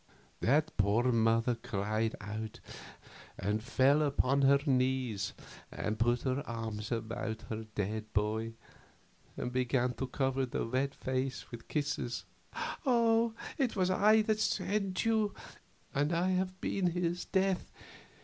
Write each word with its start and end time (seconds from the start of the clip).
that 0.39 0.75
poor 0.77 1.11
mother 1.11 1.53
cried 1.53 2.15
out, 2.19 2.59
and 3.37 3.61
fell 3.61 4.11
on 4.23 4.41
her 4.41 4.57
knees, 4.65 5.33
and 5.71 5.99
put 5.99 6.23
her 6.23 6.41
arms 6.49 6.91
about 6.91 7.43
her 7.51 7.65
dead 7.75 8.11
boy 8.11 8.51
and 9.37 9.53
began 9.53 9.93
to 9.93 10.07
cover 10.07 10.43
the 10.43 10.65
wet 10.65 10.95
face 10.95 11.51
with 11.51 11.67
kisses. 11.67 12.25
"Oh, 12.83 13.35
it 13.59 13.75
was 13.75 13.91
I 13.91 14.23
that 14.23 14.39
sent 14.39 14.97
him, 14.97 15.35
and 15.93 16.11
I 16.11 16.29
have 16.29 16.59
been 16.61 16.87
his 16.87 17.25
death. 17.25 17.69